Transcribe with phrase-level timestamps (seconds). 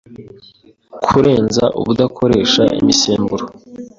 [1.05, 3.45] kurenza ubudakoresha imisemburo